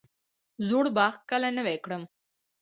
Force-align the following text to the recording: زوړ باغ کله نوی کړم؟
زوړ 0.67 0.85
باغ 0.95 1.13
کله 1.29 1.47
نوی 1.57 1.77
کړم؟ 1.83 2.03